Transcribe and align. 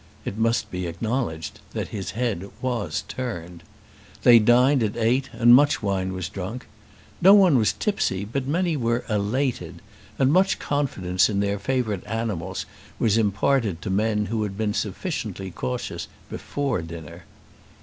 It 0.25 0.35
must 0.35 0.71
be 0.71 0.87
acknowledged 0.87 1.59
that 1.73 1.89
his 1.89 2.09
head 2.17 2.49
was 2.59 3.03
turned. 3.07 3.61
They 4.23 4.39
dined 4.39 4.81
at 4.81 4.97
eight 4.97 5.29
and 5.31 5.53
much 5.53 5.83
wine 5.83 6.11
was 6.13 6.27
drunk. 6.27 6.65
No 7.21 7.35
one 7.35 7.55
was 7.59 7.73
tipsy, 7.73 8.25
but 8.25 8.47
many 8.47 8.75
were 8.75 9.05
elated; 9.09 9.79
and 10.17 10.33
much 10.33 10.57
confidence 10.57 11.29
in 11.29 11.39
their 11.39 11.59
favourite 11.59 12.03
animals 12.07 12.65
was 12.97 13.15
imparted 13.15 13.79
to 13.83 13.91
men 13.91 14.25
who 14.25 14.41
had 14.41 14.57
been 14.57 14.73
sufficiently 14.73 15.51
cautious 15.51 16.07
before 16.31 16.81
dinner. 16.81 17.25